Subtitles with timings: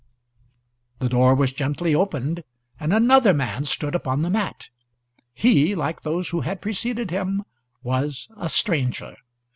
[0.97, 2.43] The door was gently opened,
[2.79, 4.69] and another man stood upon the mat.
[5.31, 7.43] He, like those who had preceded him,
[7.83, 9.15] was a stranger.